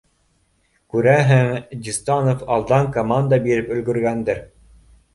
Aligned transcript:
Күрәһең, 0.95 1.51
Дистанов 1.89 2.43
алдан 2.57 2.91
команда 2.99 3.43
биреп 3.47 3.73
өлгөргәндер 3.79 4.47